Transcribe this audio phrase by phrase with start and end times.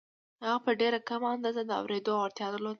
[0.43, 2.69] هغه په ډېره کمه اندازه د اورېدو وړتيا درلوده.